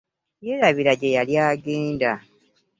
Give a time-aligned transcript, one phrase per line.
[0.45, 2.11] Yerabira gye yali agenda.